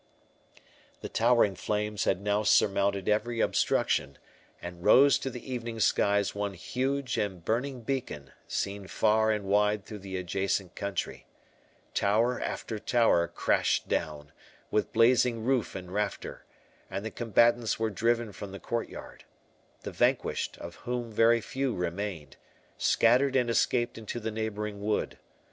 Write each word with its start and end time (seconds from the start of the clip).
39 0.55 0.65
The 1.01 1.09
towering 1.09 1.55
flames 1.55 2.05
had 2.05 2.21
now 2.21 2.41
surmounted 2.41 3.07
every 3.07 3.39
obstruction, 3.39 4.17
and 4.59 4.83
rose 4.83 5.19
to 5.19 5.29
the 5.29 5.53
evening 5.53 5.79
skies 5.79 6.33
one 6.33 6.55
huge 6.55 7.19
and 7.19 7.45
burning 7.45 7.81
beacon, 7.81 8.31
seen 8.47 8.87
far 8.87 9.29
and 9.29 9.45
wide 9.45 9.85
through 9.85 9.99
the 9.99 10.17
adjacent 10.17 10.73
country. 10.75 11.27
Tower 11.93 12.41
after 12.41 12.79
tower 12.79 13.27
crashed 13.27 13.87
down, 13.87 14.31
with 14.71 14.91
blazing 14.91 15.43
roof 15.45 15.75
and 15.75 15.91
rafter; 15.93 16.45
and 16.89 17.05
the 17.05 17.11
combatants 17.11 17.77
were 17.77 17.91
driven 17.91 18.31
from 18.31 18.51
the 18.51 18.59
court 18.59 18.89
yard. 18.89 19.23
The 19.81 19.91
vanquished, 19.91 20.57
of 20.57 20.77
whom 20.77 21.11
very 21.11 21.41
few 21.41 21.75
remained, 21.75 22.37
scattered 22.75 23.35
and 23.35 23.51
escaped 23.51 23.99
into 23.99 24.19
the 24.19 24.31
neighbouring 24.31 24.81
wood. 24.81 25.19